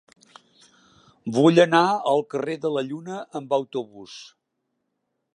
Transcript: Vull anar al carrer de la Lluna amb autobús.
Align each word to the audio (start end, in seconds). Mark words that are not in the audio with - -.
Vull 1.35 1.59
anar 1.63 1.81
al 2.11 2.23
carrer 2.33 2.55
de 2.63 2.71
la 2.77 2.83
Lluna 2.87 3.19
amb 3.41 3.53
autobús. 3.61 4.15